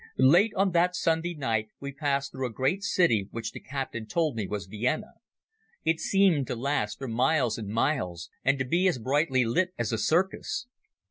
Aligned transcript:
Late 0.17 0.51
on 0.55 0.71
that 0.71 0.95
Sunday 0.95 1.35
night 1.35 1.69
we 1.79 1.91
passed 1.93 2.31
through 2.31 2.47
a 2.47 2.51
great 2.51 2.81
city 2.81 3.27
which 3.29 3.51
the 3.51 3.59
captain 3.59 4.07
told 4.07 4.35
me 4.35 4.47
was 4.47 4.65
Vienna. 4.65 5.13
It 5.85 5.99
seemed 5.99 6.47
to 6.47 6.55
last 6.55 6.97
for 6.97 7.07
miles 7.07 7.59
and 7.59 7.67
miles, 7.67 8.31
and 8.43 8.57
to 8.57 8.65
be 8.65 8.87
as 8.87 8.97
brightly 8.97 9.45
lit 9.45 9.75
as 9.77 9.91
a 9.93 9.99
circus. 9.99 10.65